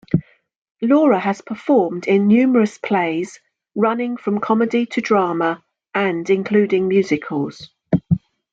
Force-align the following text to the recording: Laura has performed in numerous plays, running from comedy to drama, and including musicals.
Laura 0.81 1.19
has 1.19 1.41
performed 1.43 2.07
in 2.07 2.27
numerous 2.27 2.79
plays, 2.79 3.39
running 3.75 4.17
from 4.17 4.39
comedy 4.39 4.83
to 4.87 4.99
drama, 4.99 5.63
and 5.93 6.27
including 6.27 6.87
musicals. 6.87 7.69